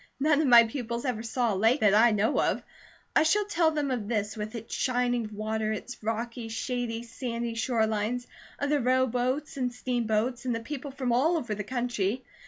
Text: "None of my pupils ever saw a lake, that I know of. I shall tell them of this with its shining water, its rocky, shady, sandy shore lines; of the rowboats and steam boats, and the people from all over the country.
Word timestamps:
"None 0.19 0.41
of 0.41 0.47
my 0.47 0.63
pupils 0.63 1.05
ever 1.05 1.21
saw 1.21 1.53
a 1.53 1.55
lake, 1.55 1.81
that 1.81 1.93
I 1.93 2.09
know 2.09 2.41
of. 2.41 2.63
I 3.15 3.21
shall 3.21 3.45
tell 3.45 3.69
them 3.69 3.91
of 3.91 4.07
this 4.07 4.35
with 4.35 4.55
its 4.55 4.73
shining 4.73 5.29
water, 5.31 5.71
its 5.71 6.01
rocky, 6.01 6.49
shady, 6.49 7.03
sandy 7.03 7.53
shore 7.53 7.85
lines; 7.85 8.25
of 8.57 8.71
the 8.71 8.81
rowboats 8.81 9.57
and 9.57 9.71
steam 9.71 10.07
boats, 10.07 10.43
and 10.43 10.55
the 10.55 10.59
people 10.59 10.89
from 10.89 11.11
all 11.13 11.37
over 11.37 11.53
the 11.53 11.63
country. 11.63 12.23